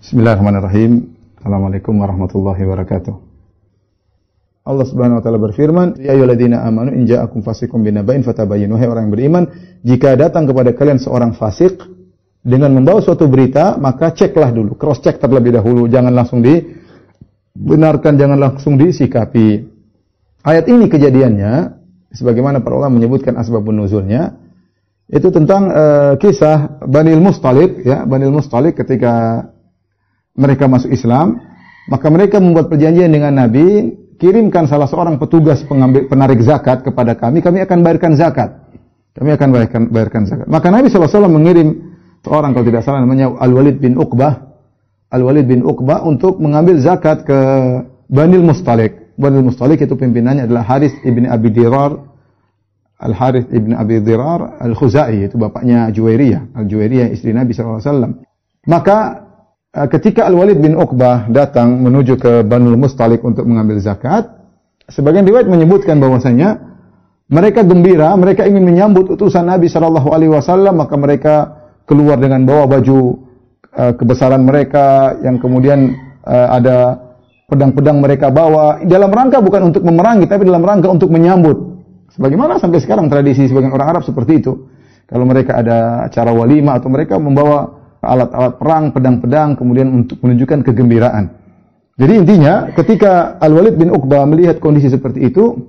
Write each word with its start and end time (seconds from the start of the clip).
Bismillahirrahmanirrahim. 0.00 1.12
Assalamualaikum 1.36 1.92
warahmatullahi 2.00 2.56
wabarakatuh. 2.64 3.14
Allah 4.64 4.86
Subhanahu 4.88 5.20
wa 5.20 5.22
taala 5.22 5.36
berfirman, 5.36 6.00
"Ya 6.00 6.16
ayyuhalladzina 6.16 6.64
amanu 6.64 6.96
in 6.96 7.04
ja'akum 7.04 7.44
fasiqun 7.44 7.84
binaba'in 7.84 8.24
fatabayyanu." 8.24 8.80
Wahai 8.80 8.88
orang 8.88 9.02
yang 9.06 9.12
beriman, 9.12 9.44
jika 9.84 10.16
datang 10.16 10.48
kepada 10.48 10.72
kalian 10.72 10.96
seorang 10.96 11.36
fasik 11.36 11.84
dengan 12.40 12.72
membawa 12.72 13.04
suatu 13.04 13.28
berita, 13.28 13.76
maka 13.76 14.16
ceklah 14.16 14.48
dulu, 14.48 14.72
cross 14.80 15.04
check 15.04 15.20
terlebih 15.20 15.52
dahulu, 15.60 15.84
jangan 15.84 16.16
langsung 16.16 16.40
dibenarkan, 16.40 18.16
jangan 18.16 18.40
langsung 18.40 18.80
disikapi. 18.80 19.68
Ayat 20.48 20.64
ini 20.72 20.88
kejadiannya 20.88 21.76
sebagaimana 22.16 22.64
para 22.64 22.72
ulama 22.72 22.96
menyebutkan 22.96 23.36
asbabun 23.36 23.76
nuzulnya 23.84 24.32
itu 25.12 25.28
tentang 25.28 25.68
uh, 25.68 26.16
kisah 26.16 26.88
Banil 26.88 27.20
Mustalik 27.20 27.84
ya, 27.84 28.08
Banil 28.08 28.32
Mustalik 28.32 28.80
ketika 28.80 29.44
mereka 30.40 30.64
masuk 30.64 30.88
Islam, 30.88 31.44
maka 31.92 32.08
mereka 32.08 32.40
membuat 32.40 32.72
perjanjian 32.72 33.12
dengan 33.12 33.36
Nabi, 33.36 33.92
kirimkan 34.16 34.64
salah 34.64 34.88
seorang 34.88 35.20
petugas 35.20 35.60
pengambil 35.68 36.08
penarik 36.08 36.40
zakat 36.40 36.80
kepada 36.80 37.12
kami, 37.12 37.44
kami 37.44 37.60
akan 37.60 37.78
bayarkan 37.84 38.12
zakat. 38.16 38.50
Kami 39.10 39.36
akan 39.36 39.48
bayarkan, 39.52 39.82
bayarkan 39.92 40.22
zakat. 40.24 40.46
Maka 40.48 40.72
Nabi 40.72 40.86
SAW 40.88 41.28
mengirim 41.28 41.92
seorang 42.24 42.56
kalau 42.56 42.64
tidak 42.64 42.86
salah 42.86 43.04
namanya 43.04 43.36
Al-Walid 43.36 43.82
bin 43.82 43.98
Uqbah, 44.00 44.48
Al-Walid 45.12 45.44
bin 45.50 45.60
Uqbah 45.66 46.06
untuk 46.06 46.38
mengambil 46.38 46.78
zakat 46.80 47.26
ke 47.26 47.38
Banil 48.06 48.40
Mustalik. 48.40 49.12
Banil 49.18 49.44
Mustalik 49.44 49.82
itu 49.82 49.92
pimpinannya 49.98 50.46
adalah 50.46 50.64
Haris 50.64 50.94
ibn 51.02 51.26
Abi 51.26 51.50
Dirar, 51.52 52.10
Al 53.00 53.16
Harith 53.16 53.48
ibn 53.48 53.72
Abi 53.72 53.96
Dirar 54.04 54.60
Al 54.60 54.76
Khuzai 54.76 55.24
itu 55.24 55.40
bapaknya 55.40 55.88
Juwairiyah, 55.88 56.52
Al 56.52 56.68
Juwairiyah 56.68 57.08
istri 57.08 57.32
Nabi 57.32 57.56
SAW. 57.56 58.20
Maka 58.68 59.29
ketika 59.70 60.26
Al-Walid 60.26 60.58
bin 60.58 60.74
Uqbah 60.74 61.30
datang 61.30 61.78
menuju 61.78 62.18
ke 62.18 62.32
Banul 62.42 62.74
Mustalik 62.74 63.22
untuk 63.22 63.46
mengambil 63.46 63.78
zakat, 63.78 64.26
sebagian 64.90 65.22
riwayat 65.22 65.46
menyebutkan 65.46 66.02
bahwasanya 66.02 66.58
mereka 67.30 67.62
gembira, 67.62 68.10
mereka 68.18 68.42
ingin 68.42 68.66
menyambut 68.66 69.06
utusan 69.14 69.46
Nabi 69.46 69.70
Shallallahu 69.70 70.10
alaihi 70.10 70.34
wasallam, 70.34 70.82
maka 70.82 70.98
mereka 70.98 71.34
keluar 71.86 72.18
dengan 72.18 72.42
bawa 72.42 72.66
baju 72.66 73.22
uh, 73.78 73.94
kebesaran 73.94 74.42
mereka 74.42 75.14
yang 75.22 75.38
kemudian 75.38 75.94
uh, 76.26 76.48
ada 76.50 76.98
pedang-pedang 77.46 78.02
mereka 78.02 78.30
bawa 78.30 78.82
dalam 78.82 79.10
rangka 79.10 79.38
bukan 79.42 79.70
untuk 79.70 79.82
memerangi 79.86 80.26
tapi 80.26 80.46
dalam 80.46 80.62
rangka 80.66 80.90
untuk 80.90 81.10
menyambut. 81.10 81.78
Sebagaimana 82.10 82.58
sampai 82.58 82.82
sekarang 82.82 83.06
tradisi 83.06 83.46
sebagian 83.46 83.70
orang 83.70 83.94
Arab 83.94 84.02
seperti 84.02 84.42
itu. 84.42 84.66
Kalau 85.06 85.26
mereka 85.26 85.58
ada 85.58 86.06
acara 86.06 86.30
walimah 86.34 86.78
atau 86.82 86.90
mereka 86.90 87.18
membawa 87.18 87.79
alat-alat 88.00 88.56
perang, 88.56 88.84
pedang-pedang, 88.92 89.56
kemudian 89.56 89.88
untuk 89.92 90.20
menunjukkan 90.24 90.64
kegembiraan. 90.64 91.36
Jadi 92.00 92.12
intinya, 92.16 92.72
ketika 92.72 93.36
Al-Walid 93.44 93.76
bin 93.76 93.92
Uqbah 93.92 94.24
melihat 94.24 94.56
kondisi 94.56 94.88
seperti 94.88 95.28
itu, 95.28 95.60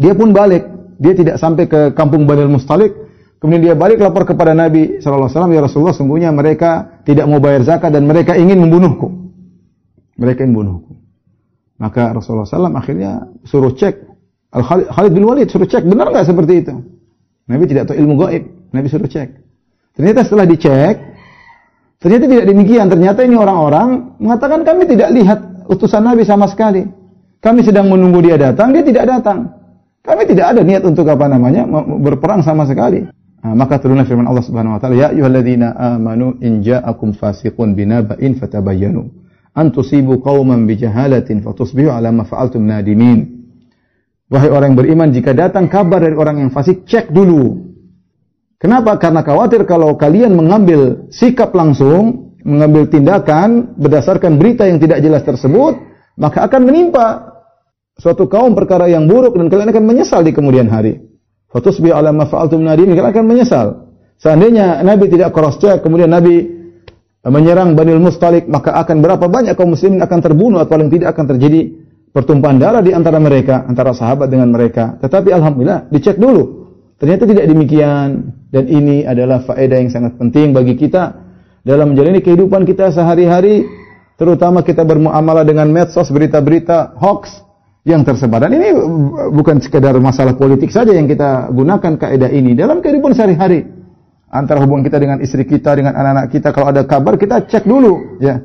dia 0.00 0.16
pun 0.16 0.32
balik. 0.32 0.64
Dia 0.96 1.12
tidak 1.12 1.36
sampai 1.36 1.68
ke 1.68 1.80
kampung 1.92 2.24
Banil 2.24 2.48
Mustalik, 2.48 2.96
kemudian 3.36 3.60
dia 3.60 3.74
balik 3.76 4.00
lapor 4.00 4.24
kepada 4.24 4.56
Nabi 4.56 5.02
SAW, 5.04 5.28
Ya 5.52 5.60
Rasulullah, 5.60 5.92
sungguhnya 5.92 6.32
mereka 6.32 7.02
tidak 7.04 7.28
mau 7.28 7.36
bayar 7.36 7.68
zakat 7.68 7.92
dan 7.92 8.08
mereka 8.08 8.32
ingin 8.32 8.64
membunuhku. 8.64 9.12
Mereka 10.16 10.46
ingin 10.46 10.56
membunuhku. 10.56 10.92
Maka 11.76 12.14
Rasulullah 12.14 12.48
SAW 12.48 12.72
akhirnya 12.78 13.28
suruh 13.44 13.74
cek, 13.74 14.08
Al 14.56 14.62
Khalid 14.64 15.12
bin 15.12 15.26
Walid 15.26 15.50
suruh 15.50 15.68
cek, 15.68 15.84
benar 15.84 16.08
nggak 16.14 16.32
seperti 16.32 16.64
itu? 16.64 16.74
Nabi 17.50 17.64
tidak 17.68 17.90
tahu 17.90 17.98
ilmu 17.98 18.14
gaib, 18.24 18.42
Nabi 18.72 18.86
suruh 18.88 19.10
cek. 19.10 19.28
Ternyata 19.98 20.24
setelah 20.24 20.46
dicek, 20.48 21.11
Ternyata 22.02 22.24
tidak 22.26 22.46
demikian. 22.50 22.86
Ternyata 22.90 23.22
ini 23.22 23.38
orang-orang 23.38 24.18
mengatakan 24.18 24.66
kami 24.66 24.90
tidak 24.90 25.14
lihat 25.14 25.38
utusan 25.70 26.02
Nabi 26.02 26.26
sama 26.26 26.50
sekali. 26.50 26.82
Kami 27.38 27.62
sedang 27.62 27.86
menunggu 27.86 28.22
dia 28.22 28.34
datang, 28.34 28.74
dia 28.74 28.82
tidak 28.82 29.06
datang. 29.06 29.50
Kami 30.02 30.26
tidak 30.26 30.50
ada 30.50 30.60
niat 30.66 30.82
untuk 30.82 31.06
apa 31.06 31.30
namanya 31.30 31.62
berperang 32.02 32.42
sama 32.42 32.66
sekali. 32.66 33.06
Nah, 33.42 33.54
maka 33.54 33.78
turunlah 33.78 34.06
firman 34.06 34.26
Allah 34.26 34.42
Subhanahu 34.42 34.78
wa 34.78 34.80
taala, 34.82 34.94
"Ya 34.98 35.08
ayyuhalladzina 35.14 35.74
amanu 35.74 36.38
in 36.42 36.62
ja'akum 36.62 37.14
fasiqun 37.14 37.74
binaba'in 37.74 38.38
fatabayyanu 38.38 39.02
an 39.54 39.74
tusibu 39.74 40.22
qauman 40.22 40.66
bijahalatin 40.66 41.42
fatusbihu 41.42 41.90
'ala 41.90 42.14
ma 42.14 42.22
fa'altum 42.26 42.62
nadimin." 42.62 43.46
Wahai 44.30 44.50
orang 44.50 44.74
yang 44.74 44.78
beriman, 44.78 45.08
jika 45.10 45.34
datang 45.34 45.66
kabar 45.66 46.02
dari 46.02 46.14
orang 46.14 46.46
yang 46.46 46.50
fasik, 46.54 46.86
cek 46.86 47.10
dulu 47.10 47.71
Kenapa? 48.62 48.94
Karena 48.94 49.26
khawatir 49.26 49.66
kalau 49.66 49.98
kalian 49.98 50.38
mengambil 50.38 51.10
sikap 51.10 51.50
langsung, 51.50 52.38
mengambil 52.46 52.86
tindakan 52.86 53.74
berdasarkan 53.74 54.38
berita 54.38 54.70
yang 54.70 54.78
tidak 54.78 55.02
jelas 55.02 55.26
tersebut, 55.26 55.82
maka 56.14 56.46
akan 56.46 56.70
menimpa 56.70 57.26
suatu 57.98 58.30
kaum 58.30 58.54
perkara 58.54 58.86
yang 58.86 59.10
buruk 59.10 59.34
dan 59.34 59.50
kalian 59.50 59.74
akan 59.74 59.82
menyesal 59.82 60.22
di 60.22 60.30
kemudian 60.30 60.70
hari. 60.70 61.02
Fatusbi 61.50 61.90
ala 61.90 62.14
ma 62.14 62.30
fa'altum 62.30 62.62
nadim, 62.62 62.94
kalian 62.94 63.10
akan 63.10 63.26
menyesal. 63.26 63.66
Seandainya 64.22 64.78
Nabi 64.86 65.10
tidak 65.10 65.34
cross 65.34 65.58
check, 65.58 65.82
kemudian 65.82 66.14
Nabi 66.14 66.46
menyerang 67.26 67.74
Banil 67.74 67.98
Mustalik, 67.98 68.46
maka 68.46 68.78
akan 68.78 69.02
berapa 69.02 69.26
banyak 69.26 69.58
kaum 69.58 69.74
muslimin 69.74 69.98
akan 70.06 70.18
terbunuh 70.22 70.62
atau 70.62 70.78
paling 70.78 70.86
tidak 70.86 71.18
akan 71.18 71.34
terjadi 71.34 71.66
pertumpahan 72.14 72.62
darah 72.62 72.78
di 72.78 72.94
antara 72.94 73.18
mereka, 73.18 73.66
antara 73.66 73.90
sahabat 73.90 74.30
dengan 74.30 74.54
mereka. 74.54 74.94
Tetapi 75.02 75.34
alhamdulillah 75.34 75.90
dicek 75.90 76.14
dulu 76.14 76.62
Ternyata 77.02 77.26
tidak 77.26 77.50
demikian 77.50 78.30
dan 78.52 78.68
ini 78.68 79.08
adalah 79.08 79.40
faedah 79.40 79.80
yang 79.80 79.88
sangat 79.88 80.20
penting 80.20 80.52
bagi 80.52 80.76
kita 80.76 81.16
dalam 81.64 81.96
menjalani 81.96 82.20
kehidupan 82.20 82.68
kita 82.68 82.92
sehari-hari 82.92 83.64
terutama 84.20 84.60
kita 84.60 84.84
bermuamalah 84.84 85.40
dengan 85.40 85.72
medsos 85.72 86.12
berita-berita 86.12 87.00
hoax 87.00 87.40
yang 87.88 88.04
tersebar. 88.04 88.44
Dan 88.44 88.60
ini 88.60 88.68
bukan 89.32 89.56
sekedar 89.58 89.96
masalah 89.98 90.36
politik 90.36 90.68
saja 90.68 90.92
yang 90.92 91.08
kita 91.08 91.48
gunakan 91.48 91.96
kaidah 91.96 92.28
ini. 92.28 92.52
Dalam 92.52 92.84
kehidupan 92.84 93.16
sehari-hari 93.16 93.64
antara 94.28 94.60
hubungan 94.60 94.84
kita 94.84 95.00
dengan 95.00 95.18
istri 95.24 95.48
kita 95.48 95.72
dengan 95.72 95.96
anak-anak 95.96 96.26
kita 96.28 96.48
kalau 96.52 96.68
ada 96.68 96.84
kabar 96.84 97.16
kita 97.16 97.48
cek 97.48 97.64
dulu 97.64 98.20
ya. 98.20 98.36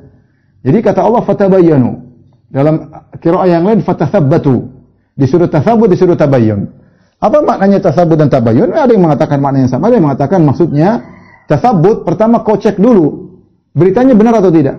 Jadi 0.63 0.77
kata 0.79 1.03
Allah 1.03 1.21
fatabayyanu. 1.27 1.91
Dalam 2.47 2.87
qiraah 3.19 3.47
yang 3.59 3.67
lain 3.67 3.83
fatathabbatu 3.83 4.71
disuruh 5.19 5.51
tathabbut 5.51 5.91
disuruh 5.91 6.15
tabayyun 6.15 6.86
apa 7.17 7.37
maknanya 7.41 7.81
tasabut 7.81 8.13
dan 8.13 8.29
tabayun? 8.29 8.69
Ada 8.69 8.93
yang 8.93 9.01
mengatakan 9.01 9.41
maknanya 9.41 9.73
sama, 9.73 9.89
ada 9.89 9.97
yang 9.97 10.05
mengatakan 10.05 10.39
maksudnya 10.45 10.89
tasabut 11.49 12.05
pertama 12.05 12.45
kau 12.45 12.61
cek 12.61 12.77
dulu 12.77 13.33
beritanya 13.73 14.13
benar 14.13 14.37
atau 14.37 14.53
tidak. 14.53 14.77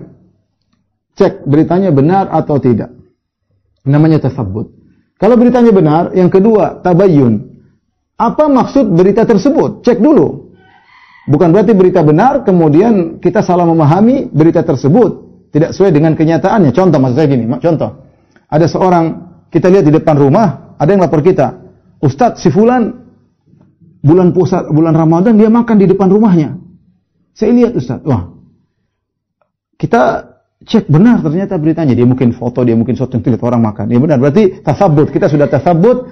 Cek 1.19 1.43
beritanya 1.43 1.91
benar 1.91 2.31
atau 2.31 2.55
tidak. 2.63 2.95
Namanya 3.83 4.23
tasabut. 4.23 4.71
Kalau 5.19 5.35
beritanya 5.35 5.75
benar, 5.75 6.15
yang 6.15 6.31
kedua 6.31 6.79
tabayun. 6.79 7.43
Apa 8.15 8.47
maksud 8.47 8.87
berita 8.95 9.27
tersebut? 9.27 9.83
Cek 9.83 9.99
dulu. 9.99 10.55
Bukan 11.27 11.51
berarti 11.51 11.75
berita 11.75 11.99
benar, 12.07 12.47
kemudian 12.47 13.19
kita 13.19 13.43
salah 13.43 13.67
memahami 13.67 14.31
berita 14.31 14.63
tersebut. 14.63 15.27
Tidak 15.51 15.75
sesuai 15.75 15.91
dengan 15.91 16.15
kenyataannya. 16.15 16.71
Contoh 16.71 16.97
maksud 17.03 17.15
saya 17.19 17.27
gini, 17.27 17.45
contoh. 17.59 17.91
Ada 18.47 18.65
seorang, 18.65 19.05
kita 19.51 19.67
lihat 19.67 19.85
di 19.85 19.93
depan 19.93 20.15
rumah, 20.15 20.73
ada 20.79 20.89
yang 20.89 21.03
lapor 21.03 21.19
kita. 21.19 21.68
Ustadz 21.99 22.39
si 22.39 22.49
fulan 22.49 22.95
bulan 23.99 24.31
puasa 24.31 24.63
bulan 24.71 24.95
Ramadan 24.95 25.35
dia 25.35 25.51
makan 25.51 25.75
di 25.75 25.85
depan 25.87 26.07
rumahnya. 26.07 26.55
Saya 27.35 27.51
lihat 27.55 27.75
Ustadz, 27.75 28.07
wah 28.07 28.31
kita 29.75 30.31
cek 30.63 30.91
benar 30.91 31.23
ternyata 31.23 31.55
beritanya 31.55 31.95
dia 31.95 32.07
mungkin 32.07 32.35
foto 32.35 32.63
dia 32.67 32.75
mungkin 32.75 32.95
sesuatu 32.95 33.19
yang 33.19 33.23
tidak 33.23 33.43
orang 33.43 33.63
makan. 33.63 33.91
Ya 33.91 33.99
benar 33.99 34.17
berarti 34.19 34.63
tasabut 34.63 35.11
kita 35.11 35.27
sudah 35.27 35.47
tasabut 35.51 36.07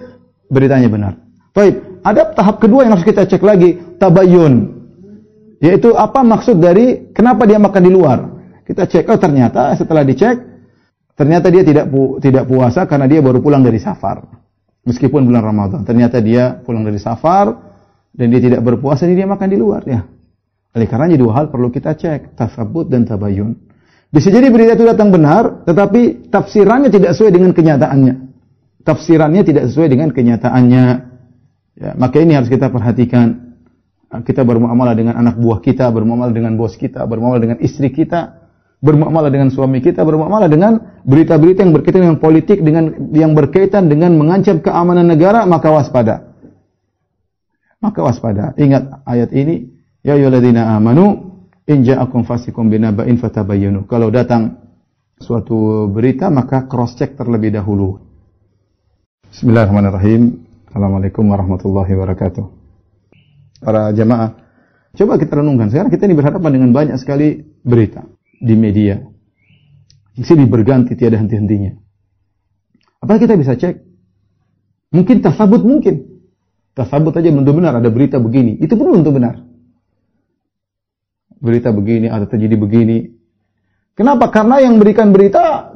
beritanya 0.51 0.91
benar. 0.91 1.13
Baik, 1.55 2.03
ada 2.03 2.31
tahap 2.35 2.61
kedua 2.61 2.85
yang 2.85 2.93
harus 2.93 3.07
kita 3.07 3.23
cek 3.27 3.43
lagi 3.43 3.79
tabayun 3.99 4.75
yaitu 5.57 5.89
apa 5.97 6.21
maksud 6.21 6.61
dari 6.61 7.09
kenapa 7.15 7.47
dia 7.47 7.57
makan 7.57 7.81
di 7.81 7.91
luar. 7.91 8.19
Kita 8.67 8.83
cek 8.83 9.07
oh 9.07 9.19
ternyata 9.19 9.71
setelah 9.79 10.03
dicek 10.03 10.35
ternyata 11.15 11.47
dia 11.47 11.63
tidak 11.63 11.87
pu 11.87 12.19
tidak 12.19 12.43
puasa 12.45 12.83
karena 12.83 13.07
dia 13.07 13.23
baru 13.23 13.39
pulang 13.39 13.63
dari 13.63 13.79
safar 13.79 14.36
meskipun 14.87 15.27
bulan 15.27 15.43
Ramadan. 15.43 15.83
Ternyata 15.83 16.23
dia 16.23 16.55
pulang 16.63 16.87
dari 16.87 16.97
safar 16.97 17.51
dan 18.15 18.31
dia 18.31 18.39
tidak 18.39 18.63
berpuasa, 18.63 19.03
dia 19.03 19.27
makan 19.27 19.47
di 19.51 19.59
luar 19.59 19.83
ya. 19.83 20.07
Oleh 20.71 20.87
karenanya 20.87 21.19
dua 21.19 21.31
hal 21.43 21.45
perlu 21.51 21.67
kita 21.67 21.93
cek, 21.99 22.39
tasabut 22.39 22.87
dan 22.87 23.03
tabayun. 23.03 23.51
Bisa 24.07 24.31
jadi 24.31 24.47
berita 24.47 24.79
itu 24.79 24.87
datang 24.87 25.11
benar, 25.11 25.67
tetapi 25.67 26.31
tafsirannya 26.31 26.87
tidak 26.87 27.11
sesuai 27.11 27.31
dengan 27.35 27.51
kenyataannya. 27.51 28.13
Tafsirannya 28.87 29.43
tidak 29.43 29.67
sesuai 29.67 29.91
dengan 29.91 30.09
kenyataannya. 30.15 30.85
Ya, 31.77 31.91
maka 31.99 32.15
ini 32.23 32.39
harus 32.39 32.47
kita 32.47 32.71
perhatikan. 32.71 33.43
Kita 34.07 34.47
bermuamalah 34.47 34.95
dengan 34.95 35.19
anak 35.19 35.35
buah 35.35 35.59
kita, 35.59 35.91
bermuamalah 35.91 36.31
dengan 36.31 36.55
bos 36.55 36.79
kita, 36.79 37.03
bermuamalah 37.03 37.43
dengan 37.43 37.59
istri 37.59 37.91
kita, 37.91 38.36
bermuamalah 38.77 39.33
dengan 39.33 39.49
suami 39.49 39.81
kita, 39.81 40.05
bermuamalah 40.05 40.49
dengan 40.49 41.01
berita-berita 41.01 41.65
yang 41.65 41.73
berkaitan 41.73 42.01
dengan 42.05 42.19
politik, 42.21 42.57
dengan 42.61 42.83
yang 43.13 43.33
berkaitan 43.33 43.89
dengan 43.89 44.13
mengancam 44.13 44.61
keamanan 44.61 45.09
negara, 45.09 45.45
maka 45.49 45.73
waspada. 45.73 46.37
Maka 47.81 47.99
waspada. 48.05 48.53
Ingat 48.57 49.05
ayat 49.05 49.33
ini, 49.33 49.69
ya 50.05 50.17
ayyuhalladzina 50.17 50.77
amanu 50.77 51.27
In 51.67 51.83
ja'akum 51.83 52.23
fasikum 52.23 52.71
binaba'in 52.71 53.19
fatabayyanu. 53.19 53.91
Kalau 53.91 54.07
datang 54.07 54.55
suatu 55.19 55.91
berita 55.91 56.31
maka 56.31 56.63
cross 56.63 56.95
check 56.95 57.19
terlebih 57.19 57.51
dahulu. 57.51 57.99
Bismillahirrahmanirrahim. 59.27 60.47
Assalamualaikum 60.71 61.27
warahmatullahi 61.27 61.91
wabarakatuh. 61.91 62.45
Para 63.59 63.91
jamaah, 63.91 64.39
coba 64.95 65.19
kita 65.19 65.43
renungkan. 65.43 65.67
Sekarang 65.67 65.91
kita 65.91 66.07
ini 66.07 66.15
berhadapan 66.15 66.55
dengan 66.55 66.71
banyak 66.71 66.95
sekali 67.03 67.43
berita 67.67 68.07
di 68.37 68.55
media. 68.57 69.01
Di 70.17 70.25
sini 70.25 70.49
berganti 70.49 70.97
tiada 70.97 71.17
henti-hentinya. 71.21 71.77
Apa 73.05 73.21
kita 73.21 73.37
bisa 73.37 73.53
cek? 73.53 73.75
Mungkin 74.93 75.21
tasabut 75.21 75.61
mungkin. 75.61 76.25
Tasabut 76.73 77.13
aja 77.13 77.29
belum 77.29 77.45
benar 77.45 77.77
ada 77.77 77.89
berita 77.89 78.17
begini. 78.17 78.57
Itu 78.57 78.77
pun 78.77 78.93
belum 78.93 79.05
benar. 79.05 79.41
Berita 81.37 81.69
begini, 81.69 82.09
ada 82.09 82.25
terjadi 82.25 82.57
begini. 82.57 83.13
Kenapa? 83.93 84.29
Karena 84.29 84.61
yang 84.61 84.77
berikan 84.81 85.13
berita 85.13 85.73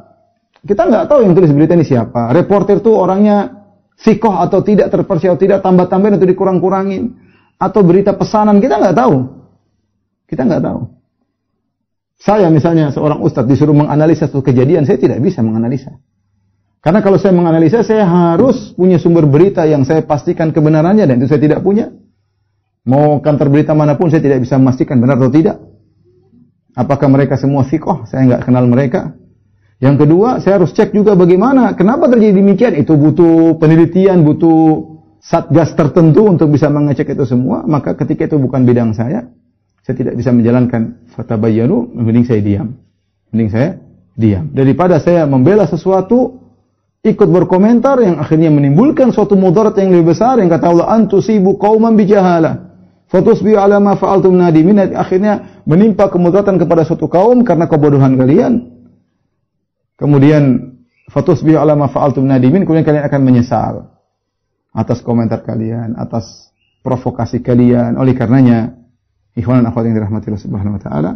kita 0.62 0.86
nggak 0.86 1.10
tahu 1.10 1.26
yang 1.26 1.34
tulis 1.34 1.50
berita 1.50 1.74
ini 1.74 1.86
siapa. 1.86 2.30
Reporter 2.30 2.78
tuh 2.78 2.94
orangnya 2.94 3.66
sikoh 3.98 4.38
atau 4.38 4.62
tidak 4.62 4.94
terpercaya 4.94 5.34
atau 5.34 5.42
tidak 5.42 5.58
tambah-tambahin 5.62 6.18
atau 6.18 6.26
dikurang-kurangin 6.30 7.18
atau 7.58 7.80
berita 7.82 8.14
pesanan 8.14 8.62
kita 8.62 8.78
nggak 8.78 8.94
tahu. 8.94 9.16
Kita 10.30 10.46
nggak 10.46 10.62
tahu. 10.62 11.01
Saya 12.22 12.46
misalnya 12.54 12.94
seorang 12.94 13.18
ustadz 13.18 13.50
disuruh 13.50 13.74
menganalisa 13.74 14.30
satu 14.30 14.46
kejadian, 14.46 14.86
saya 14.86 14.94
tidak 14.94 15.18
bisa 15.18 15.42
menganalisa. 15.42 15.98
Karena 16.78 17.02
kalau 17.02 17.18
saya 17.18 17.34
menganalisa, 17.34 17.82
saya 17.82 18.06
harus 18.06 18.74
punya 18.78 19.02
sumber 19.02 19.26
berita 19.26 19.66
yang 19.66 19.82
saya 19.82 20.06
pastikan 20.06 20.54
kebenarannya 20.54 21.02
dan 21.02 21.18
itu 21.18 21.26
saya 21.26 21.42
tidak 21.42 21.66
punya. 21.66 21.90
Mau 22.86 23.18
kantor 23.22 23.50
berita 23.50 23.74
mana 23.74 23.98
pun 23.98 24.10
saya 24.10 24.22
tidak 24.22 24.42
bisa 24.42 24.58
memastikan 24.58 25.02
benar 25.02 25.18
atau 25.18 25.30
tidak. 25.34 25.62
Apakah 26.78 27.10
mereka 27.10 27.34
semua 27.38 27.66
fikoh? 27.66 28.06
Saya 28.06 28.26
nggak 28.26 28.42
kenal 28.46 28.70
mereka. 28.70 29.14
Yang 29.82 30.06
kedua, 30.06 30.38
saya 30.38 30.62
harus 30.62 30.70
cek 30.74 30.94
juga 30.94 31.18
bagaimana, 31.18 31.74
kenapa 31.74 32.06
terjadi 32.06 32.38
demikian. 32.38 32.78
Itu 32.78 32.94
butuh 32.94 33.58
penelitian, 33.58 34.22
butuh 34.22 34.94
satgas 35.18 35.74
tertentu 35.74 36.22
untuk 36.26 36.54
bisa 36.54 36.70
mengecek 36.70 37.18
itu 37.18 37.26
semua. 37.26 37.66
Maka 37.66 37.98
ketika 37.98 38.30
itu 38.30 38.38
bukan 38.38 38.62
bidang 38.62 38.94
saya, 38.94 39.26
saya 39.82 39.94
tidak 39.98 40.14
bisa 40.14 40.30
menjalankan 40.30 41.02
fatabayyanu, 41.14 41.90
mending 41.94 42.26
saya 42.26 42.40
diam. 42.40 42.78
Mending 43.34 43.50
saya 43.50 43.68
diam. 44.14 44.48
Daripada 44.54 45.02
saya 45.02 45.26
membela 45.26 45.66
sesuatu, 45.66 46.38
ikut 47.02 47.28
berkomentar 47.28 47.98
yang 47.98 48.22
akhirnya 48.22 48.54
menimbulkan 48.54 49.10
suatu 49.10 49.34
mudarat 49.34 49.74
yang 49.78 49.90
lebih 49.90 50.14
besar 50.14 50.38
yang 50.38 50.46
kata 50.46 50.70
Allah 50.70 50.86
antusibu 50.94 51.58
qauman 51.58 51.98
bijahala 51.98 52.70
fatusbihu 53.10 53.58
ala 53.58 53.82
ma 53.82 53.98
fa'altum 53.98 54.38
nadimin 54.38 54.94
akhirnya 54.94 55.62
menimpa 55.66 56.06
kemudaratan 56.06 56.62
kepada 56.62 56.86
suatu 56.86 57.10
kaum 57.10 57.42
karena 57.42 57.66
kebodohan 57.66 58.14
kalian 58.14 58.72
Kemudian 60.02 60.74
fatusbihu 61.14 61.62
ala 61.62 61.78
ma 61.78 61.86
fa'altum 61.86 62.26
nadimin, 62.26 62.66
kemudian 62.66 62.82
kalian 62.82 63.06
akan 63.06 63.22
menyesal 63.22 63.74
atas 64.74 64.98
komentar 64.98 65.46
kalian, 65.46 65.94
atas 65.94 66.50
provokasi 66.82 67.38
kalian. 67.38 67.94
Oleh 67.94 68.18
karenanya, 68.18 68.81
ikhwan 69.36 69.64
akhwat 69.64 69.88
yang 69.88 69.96
dirahmati 69.96 70.28
Allah 70.28 70.44
Subhanahu 70.44 70.74
wa 70.76 70.82
taala, 70.82 71.10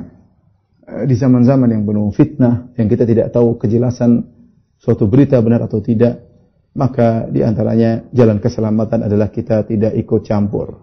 eh, 0.89 1.05
di 1.05 1.15
zaman-zaman 1.17 1.69
yang 1.73 1.83
penuh 1.85 2.09
fitnah, 2.13 2.73
yang 2.81 2.89
kita 2.89 3.05
tidak 3.05 3.33
tahu 3.33 3.61
kejelasan 3.61 4.25
suatu 4.81 5.09
berita 5.09 5.41
benar 5.41 5.65
atau 5.65 5.81
tidak, 5.81 6.25
maka 6.77 7.25
di 7.33 7.41
antaranya 7.41 8.05
jalan 8.13 8.37
keselamatan 8.41 9.09
adalah 9.09 9.33
kita 9.33 9.65
tidak 9.65 9.97
ikut 9.97 10.25
campur. 10.29 10.77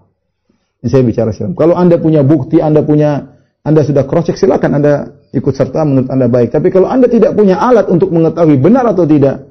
Ini 0.83 0.89
saya 0.89 1.05
bicara 1.05 1.31
silam. 1.31 1.55
Kalau 1.55 1.77
Anda 1.79 1.95
punya 2.01 2.25
bukti, 2.25 2.59
Anda 2.59 2.83
punya 2.83 3.39
Anda 3.63 3.87
sudah 3.87 4.03
cross 4.03 4.27
check 4.27 4.35
silakan 4.35 4.83
Anda 4.83 5.23
ikut 5.31 5.53
serta 5.55 5.87
menurut 5.87 6.11
Anda 6.11 6.27
baik. 6.27 6.51
Tapi 6.51 6.67
kalau 6.67 6.91
Anda 6.91 7.07
tidak 7.07 7.39
punya 7.39 7.55
alat 7.55 7.87
untuk 7.87 8.11
mengetahui 8.11 8.59
benar 8.59 8.83
atau 8.91 9.07
tidak, 9.07 9.47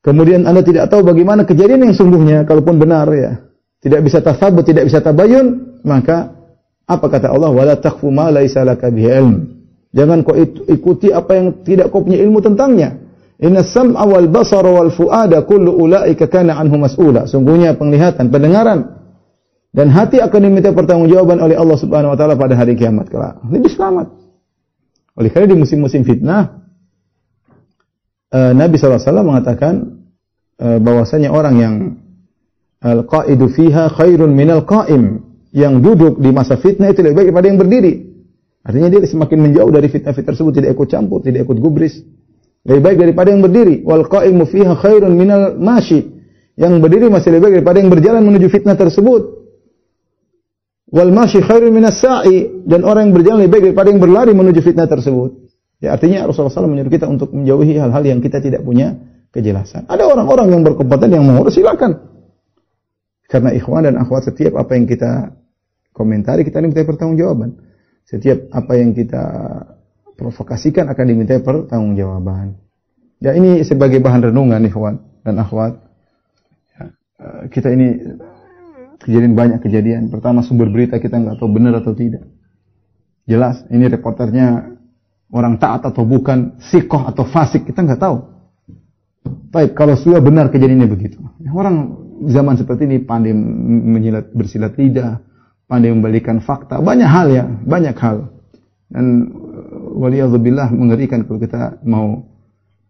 kemudian 0.00 0.48
Anda 0.48 0.64
tidak 0.64 0.88
tahu 0.88 1.04
bagaimana 1.04 1.44
kejadian 1.44 1.84
yang 1.84 1.92
sungguhnya, 1.92 2.48
kalaupun 2.48 2.80
benar 2.80 3.10
ya, 3.12 3.44
tidak 3.84 4.00
bisa 4.08 4.24
tasabut, 4.24 4.64
tidak 4.64 4.88
bisa 4.88 5.04
tabayun, 5.04 5.76
maka 5.84 6.39
apa 6.90 7.06
kata 7.06 7.30
Allah? 7.30 7.54
Wala 7.54 7.74
takfu 7.78 8.10
ma 8.10 8.34
laisa 8.34 8.66
laka 8.66 8.90
ilm. 8.90 9.62
Jangan 9.94 10.22
kau 10.26 10.34
ikuti 10.66 11.10
apa 11.10 11.38
yang 11.38 11.46
tidak 11.62 11.94
kau 11.94 12.02
punya 12.02 12.18
ilmu 12.18 12.42
tentangnya. 12.42 12.98
Inna 13.40 13.64
sam'a 13.64 14.04
wal 14.04 14.28
basara 14.28 14.68
wal 14.68 14.92
fuada 14.92 15.42
kullu 15.46 15.72
ulaika 15.72 16.26
kana 16.26 16.58
anhu 16.58 16.76
mas'ula. 16.76 17.24
Sungguhnya 17.24 17.78
penglihatan, 17.78 18.28
pendengaran 18.28 19.00
dan 19.70 19.86
hati 19.90 20.18
akan 20.18 20.40
diminta 20.42 20.74
pertanggungjawaban 20.74 21.38
oleh 21.38 21.54
Allah 21.54 21.78
Subhanahu 21.78 22.12
wa 22.14 22.18
taala 22.18 22.34
pada 22.34 22.58
hari 22.58 22.74
kiamat 22.74 23.06
kelak. 23.06 23.38
Lebih 23.46 23.70
selamat. 23.70 24.10
Oleh 25.14 25.30
karena 25.30 25.54
di 25.54 25.56
musim-musim 25.58 26.02
fitnah, 26.02 26.58
uh, 28.34 28.52
Nabi 28.54 28.78
SAW 28.78 29.22
mengatakan 29.22 30.02
uh, 30.58 30.78
bahwasanya 30.82 31.30
orang 31.30 31.54
yang 31.58 31.74
al-qa'idu 32.82 33.46
fiha 33.46 33.94
khairun 33.94 34.34
minal 34.34 34.66
qa'im. 34.66 35.29
Yang 35.50 35.74
duduk 35.82 36.14
di 36.22 36.30
masa 36.30 36.54
fitnah 36.58 36.94
itu 36.94 37.02
lebih 37.02 37.16
baik 37.16 37.26
daripada 37.34 37.46
yang 37.50 37.58
berdiri. 37.58 37.94
Artinya 38.60 38.88
dia 38.92 39.00
semakin 39.08 39.38
menjauh 39.50 39.70
dari 39.72 39.88
fitnah-fitnah 39.88 40.30
tersebut, 40.36 40.52
tidak 40.62 40.70
ikut 40.78 40.88
campur, 40.92 41.18
tidak 41.24 41.48
ikut 41.48 41.58
gubris. 41.58 42.04
Lebih 42.62 42.82
baik 42.84 42.96
daripada 43.00 43.28
yang 43.32 43.42
berdiri. 43.42 43.82
Wal 43.82 44.04
qa'imu 44.06 44.44
fiha 44.46 44.74
khairun 44.76 45.12
minal 45.16 45.56
mashi. 45.56 46.06
Yang 46.60 46.72
berdiri 46.84 47.06
masih 47.08 47.34
lebih 47.34 47.42
baik 47.48 47.54
daripada 47.62 47.76
yang 47.80 47.90
berjalan 47.90 48.22
menuju 48.22 48.46
fitnah 48.52 48.76
tersebut. 48.76 49.22
Wal 50.92 51.10
masyi 51.10 51.40
khairun 51.40 51.72
minas 51.72 51.98
sa'i 51.98 52.66
dan 52.68 52.84
orang 52.84 53.08
yang 53.08 53.14
berjalan 53.16 53.38
lebih 53.42 53.52
baik 53.54 53.64
daripada 53.72 53.88
yang 53.90 54.00
berlari 54.02 54.32
menuju 54.36 54.60
fitnah 54.60 54.86
tersebut. 54.86 55.30
Ya 55.80 55.96
artinya 55.96 56.28
Rasulullah 56.28 56.52
SAW 56.52 56.68
menyuruh 56.68 56.92
kita 56.92 57.08
untuk 57.08 57.32
menjauhi 57.32 57.80
hal-hal 57.80 58.04
yang 58.04 58.20
kita 58.20 58.44
tidak 58.44 58.60
punya 58.60 59.00
kejelasan. 59.32 59.88
Ada 59.88 60.04
orang-orang 60.04 60.52
yang 60.52 60.62
berkompeten 60.66 61.08
yang 61.16 61.24
mengurus 61.24 61.56
silakan. 61.56 61.96
Karena 63.30 63.54
ikhwan 63.56 63.88
dan 63.88 63.96
akhwat 63.96 64.28
setiap 64.28 64.60
apa 64.60 64.76
yang 64.76 64.84
kita 64.84 65.39
komentari 66.00 66.48
kita 66.48 66.64
diminta 66.64 66.80
pertanggungjawaban. 66.88 67.60
Setiap 68.08 68.48
apa 68.56 68.72
yang 68.80 68.96
kita 68.96 69.22
provokasikan 70.16 70.88
akan 70.88 71.04
diminta 71.04 71.36
pertanggungjawaban. 71.44 72.56
Ya 73.20 73.36
ini 73.36 73.60
sebagai 73.68 74.00
bahan 74.00 74.32
renungan 74.32 74.64
ikhwan 74.64 75.04
dan 75.20 75.36
akhwat. 75.36 75.76
Ya, 76.72 76.84
eh, 77.20 77.42
kita 77.52 77.68
ini 77.76 78.00
Kejadian 79.00 79.32
banyak 79.32 79.60
kejadian. 79.64 80.12
Pertama 80.12 80.44
sumber 80.44 80.68
berita 80.68 81.00
kita 81.00 81.16
nggak 81.16 81.40
tahu 81.40 81.48
benar 81.48 81.80
atau 81.80 81.96
tidak. 81.96 82.28
Jelas 83.24 83.64
ini 83.72 83.88
reporternya 83.88 84.76
orang 85.32 85.56
taat 85.56 85.88
atau 85.88 86.04
bukan, 86.04 86.60
sikoh 86.60 87.08
atau 87.08 87.24
fasik 87.24 87.64
kita 87.64 87.80
nggak 87.80 88.00
tahu. 88.00 88.16
Baik, 89.50 89.72
kalau 89.72 89.96
sudah 89.96 90.20
benar 90.20 90.52
kejadiannya 90.52 90.88
begitu. 90.88 91.16
Orang 91.48 91.96
zaman 92.28 92.60
seperti 92.60 92.84
ini 92.84 93.00
pandai 93.00 93.32
menyilat 93.32 94.36
bersilat 94.36 94.76
lidah, 94.76 95.24
pandai 95.70 95.94
membalikan 95.94 96.42
fakta, 96.42 96.82
banyak 96.82 97.06
hal 97.06 97.30
ya, 97.30 97.46
banyak 97.46 97.94
hal. 97.94 98.34
Dan 98.90 99.30
waliyadzubillah 99.94 100.74
mengerikan 100.74 101.22
kalau 101.22 101.38
kita 101.38 101.78
mau 101.86 102.26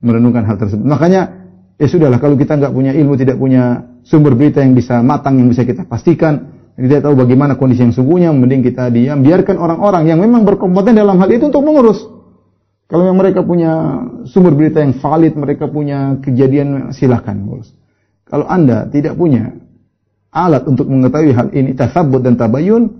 merenungkan 0.00 0.48
hal 0.48 0.56
tersebut. 0.56 0.80
Makanya 0.80 1.52
ya 1.76 1.84
sudahlah 1.84 2.16
kalau 2.16 2.40
kita 2.40 2.56
nggak 2.56 2.72
punya 2.72 2.96
ilmu, 2.96 3.20
tidak 3.20 3.36
punya 3.36 3.84
sumber 4.00 4.32
berita 4.32 4.64
yang 4.64 4.72
bisa 4.72 5.04
matang, 5.04 5.36
yang 5.36 5.52
bisa 5.52 5.68
kita 5.68 5.84
pastikan. 5.84 6.56
Tidak 6.80 7.04
tahu 7.04 7.12
bagaimana 7.12 7.60
kondisi 7.60 7.84
yang 7.84 7.92
sungguhnya, 7.92 8.32
mending 8.32 8.64
kita 8.64 8.88
diam. 8.88 9.20
Biarkan 9.20 9.60
orang-orang 9.60 10.08
yang 10.08 10.16
memang 10.16 10.48
berkompeten 10.48 10.96
dalam 10.96 11.20
hal 11.20 11.28
itu 11.28 11.52
untuk 11.52 11.60
mengurus. 11.60 12.08
Kalau 12.88 13.04
yang 13.04 13.20
mereka 13.20 13.44
punya 13.44 14.00
sumber 14.24 14.56
berita 14.56 14.80
yang 14.80 14.96
valid, 14.96 15.36
mereka 15.36 15.68
punya 15.68 16.16
kejadian, 16.24 16.96
silakan 16.96 17.44
ngurus. 17.44 17.68
Kalau 18.24 18.48
anda 18.48 18.88
tidak 18.88 19.20
punya 19.20 19.52
alat 20.30 20.66
untuk 20.66 20.86
mengetahui 20.86 21.34
hal 21.34 21.48
ini, 21.50 21.74
tasabut 21.74 22.22
dan 22.22 22.38
tabayun, 22.38 22.90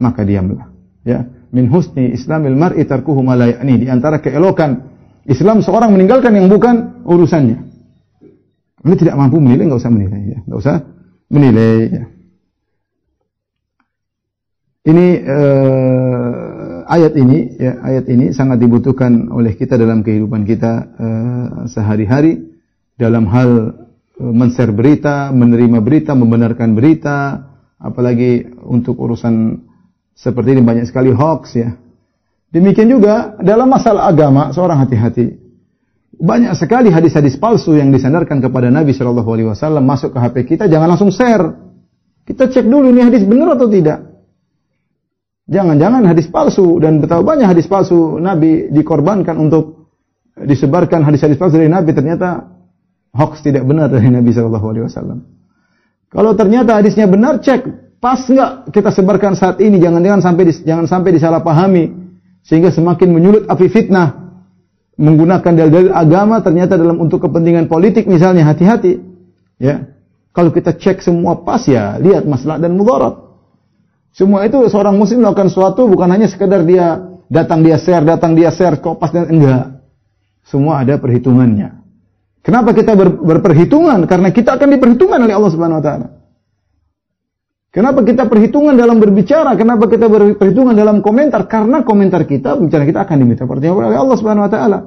maka 0.00 0.24
diamlah. 0.24 0.72
Ya, 1.04 1.28
min 1.52 1.68
husni 1.68 2.16
islamil 2.16 2.56
mar'i 2.56 2.88
tarkuhu 2.88 3.20
ma 3.20 3.36
Di 3.36 3.86
antara 3.92 4.24
keelokan 4.24 4.94
Islam 5.24 5.64
seorang 5.64 5.92
meninggalkan 5.92 6.36
yang 6.36 6.52
bukan 6.52 7.04
urusannya. 7.08 7.58
Anda 8.84 8.96
tidak 9.00 9.16
mampu 9.16 9.40
menilai, 9.40 9.72
nggak 9.72 9.80
usah 9.80 9.92
menilai, 9.92 10.20
ya. 10.28 10.38
nggak 10.44 10.60
usah 10.60 10.76
menilai. 11.32 11.76
Ya. 11.88 12.04
Ini 14.84 15.06
uh, 15.24 16.84
ayat 16.84 17.12
ini, 17.16 17.38
ya, 17.56 17.72
ayat 17.80 18.04
ini 18.12 18.36
sangat 18.36 18.60
dibutuhkan 18.60 19.32
oleh 19.32 19.56
kita 19.56 19.80
dalam 19.80 20.04
kehidupan 20.04 20.44
kita 20.44 20.72
uh, 21.00 21.48
sehari-hari 21.72 22.52
dalam 23.00 23.24
hal 23.32 23.83
men-share 24.18 24.70
berita, 24.70 25.34
menerima 25.34 25.78
berita, 25.82 26.14
membenarkan 26.14 26.74
berita, 26.78 27.42
apalagi 27.78 28.46
untuk 28.64 28.98
urusan 28.98 29.58
seperti 30.14 30.54
ini 30.54 30.62
banyak 30.62 30.86
sekali 30.86 31.10
hoax 31.10 31.42
ya. 31.58 31.74
Demikian 32.54 32.86
juga 32.86 33.34
dalam 33.42 33.66
masalah 33.66 34.06
agama 34.06 34.54
seorang 34.54 34.78
hati-hati 34.86 35.44
banyak 36.20 36.52
sekali 36.54 36.88
hadis-hadis 36.94 37.34
palsu 37.38 37.74
yang 37.74 37.90
disandarkan 37.90 38.38
kepada 38.38 38.70
Nabi 38.70 38.94
Shallallahu 38.94 39.30
Alaihi 39.34 39.48
Wasallam 39.50 39.82
masuk 39.82 40.14
ke 40.14 40.18
HP 40.22 40.36
kita, 40.54 40.70
jangan 40.70 40.94
langsung 40.94 41.10
share. 41.10 41.58
Kita 42.24 42.48
cek 42.48 42.64
dulu 42.64 42.88
ini 42.94 43.04
hadis 43.04 43.26
benar 43.26 43.58
atau 43.58 43.68
tidak. 43.68 44.00
Jangan-jangan 45.44 46.08
hadis 46.08 46.24
palsu 46.32 46.80
dan 46.80 47.04
betapa 47.04 47.20
banyak 47.20 47.44
hadis 47.44 47.68
palsu 47.68 48.16
Nabi 48.16 48.72
dikorbankan 48.72 49.36
untuk 49.36 49.92
disebarkan 50.40 51.04
hadis-hadis 51.04 51.36
palsu 51.36 51.60
dari 51.60 51.68
Nabi 51.68 51.92
ternyata 51.92 52.53
hoax 53.14 53.40
tidak 53.46 53.62
benar 53.64 53.86
dari 53.88 54.10
Nabi 54.10 54.34
Shallallahu 54.34 54.66
Alaihi 54.66 54.84
Wasallam. 54.90 55.18
Kalau 56.10 56.34
ternyata 56.34 56.78
hadisnya 56.78 57.06
benar, 57.06 57.38
cek 57.38 57.62
pas 58.02 58.20
nggak 58.20 58.74
kita 58.74 58.90
sebarkan 58.90 59.38
saat 59.38 59.62
ini. 59.62 59.78
Jangan-jangan 59.78 60.20
sampai 60.20 60.44
jangan 60.66 60.86
sampai 60.90 61.10
disalahpahami 61.14 61.84
sehingga 62.44 62.68
semakin 62.68 63.08
menyulut 63.08 63.44
api 63.48 63.66
fitnah 63.72 64.24
menggunakan 64.94 65.52
dalil-dalil 65.58 65.90
agama 65.90 66.38
ternyata 66.38 66.78
dalam 66.78 67.02
untuk 67.02 67.26
kepentingan 67.26 67.66
politik 67.66 68.06
misalnya 68.06 68.46
hati-hati 68.46 69.02
ya 69.58 69.90
kalau 70.30 70.54
kita 70.54 70.70
cek 70.70 71.02
semua 71.02 71.42
pas 71.42 71.66
ya 71.66 71.98
lihat 71.98 72.22
masalah 72.28 72.62
dan 72.62 72.78
mudarat 72.78 73.18
semua 74.14 74.46
itu 74.46 74.62
seorang 74.70 74.94
muslim 74.94 75.26
melakukan 75.26 75.50
sesuatu 75.50 75.90
bukan 75.90 76.06
hanya 76.14 76.30
sekedar 76.30 76.62
dia 76.62 77.02
datang 77.26 77.66
dia 77.66 77.74
share 77.74 78.06
datang 78.06 78.38
dia 78.38 78.54
share 78.54 78.78
kopas 78.78 79.10
dan 79.10 79.26
enggak 79.34 79.82
semua 80.46 80.86
ada 80.86 80.94
perhitungannya 80.94 81.83
kenapa 82.44 82.76
kita 82.76 82.92
ber, 82.92 83.16
berperhitungan 83.16 84.04
karena 84.04 84.28
kita 84.30 84.60
akan 84.60 84.68
diperhitungkan 84.76 85.24
oleh 85.24 85.34
Allah 85.34 85.50
Subhanahu 85.50 85.80
wa 85.80 85.84
taala 85.84 86.08
Kenapa 87.74 88.06
kita 88.06 88.30
perhitungan 88.30 88.78
dalam 88.78 89.02
berbicara? 89.02 89.58
Kenapa 89.58 89.90
kita 89.90 90.06
berperhitungan 90.06 90.78
dalam 90.78 91.02
komentar? 91.02 91.50
Karena 91.50 91.82
komentar 91.82 92.22
kita, 92.22 92.54
bicara 92.54 92.86
kita 92.86 93.02
akan 93.02 93.16
diminta 93.18 93.50
pertanggungan 93.50 93.90
oleh 93.90 93.98
Allah 93.98 94.14
Subhanahu 94.14 94.46
wa 94.46 94.52
taala. 94.54 94.78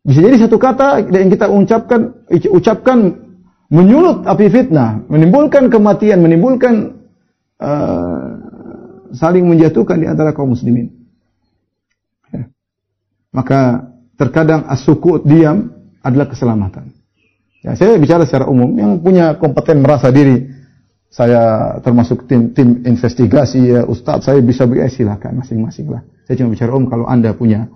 Bisa 0.00 0.24
jadi 0.24 0.36
satu 0.40 0.56
kata 0.56 1.12
yang 1.12 1.28
kita 1.28 1.44
ucapkan 1.52 2.24
ucapkan 2.32 2.98
menyulut 3.68 4.24
api 4.24 4.48
fitnah, 4.48 5.04
menimbulkan 5.12 5.68
kematian, 5.68 6.24
menimbulkan 6.24 7.04
uh, 7.60 8.32
saling 9.12 9.44
menjatuhkan 9.44 10.00
di 10.00 10.08
antara 10.08 10.32
kaum 10.32 10.56
muslimin. 10.56 10.88
Ya. 12.32 12.48
Maka 13.28 13.92
terkadang 14.16 14.64
asukut 14.72 15.20
diam 15.28 15.68
adalah 16.04 16.28
keselamatan. 16.28 16.92
Ya, 17.64 17.72
saya 17.72 17.96
bicara 17.96 18.28
secara 18.28 18.44
umum 18.44 18.76
yang 18.76 19.00
punya 19.00 19.40
kompeten 19.40 19.80
merasa 19.80 20.12
diri 20.12 20.52
saya 21.14 21.78
termasuk 21.80 22.26
tim 22.28 22.50
tim 22.52 22.82
investigasi 22.82 23.70
ya 23.70 23.80
Ustadz 23.86 24.26
saya 24.26 24.42
bisa 24.42 24.68
beri 24.68 24.84
silakan 24.90 25.40
masing-masing 25.40 25.88
lah. 25.88 26.04
Saya 26.28 26.42
cuma 26.42 26.52
bicara 26.52 26.74
om 26.74 26.84
kalau 26.90 27.06
anda 27.08 27.32
punya 27.32 27.70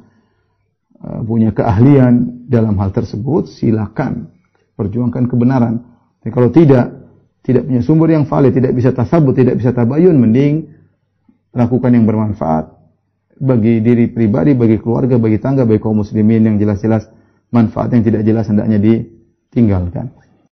uh, 1.00 1.22
punya 1.22 1.54
keahlian 1.54 2.44
dalam 2.50 2.76
hal 2.76 2.90
tersebut 2.92 3.48
silakan 3.48 4.28
perjuangkan 4.74 5.30
kebenaran. 5.30 5.86
Tapi 6.20 6.30
kalau 6.34 6.50
tidak 6.50 6.98
tidak 7.46 7.64
punya 7.64 7.80
sumber 7.80 8.12
yang 8.12 8.28
valid, 8.28 8.52
tidak 8.52 8.76
bisa 8.76 8.92
tasabut, 8.92 9.32
tidak 9.32 9.56
bisa 9.56 9.72
tabayun, 9.72 10.18
mending 10.20 10.68
lakukan 11.56 11.94
yang 11.96 12.04
bermanfaat 12.04 12.76
bagi 13.38 13.80
diri 13.80 14.10
pribadi, 14.10 14.52
bagi 14.52 14.76
keluarga, 14.82 15.16
bagi 15.16 15.38
tangga, 15.38 15.64
bagi 15.64 15.80
kaum 15.80 16.02
muslimin 16.02 16.44
yang 16.44 16.56
jelas-jelas 16.58 17.08
manfaat 17.48 17.92
yang 17.94 18.04
tidak 18.04 18.22
jelas 18.24 18.46
hendaknya 18.48 18.78
ditinggalkan. 18.80 20.12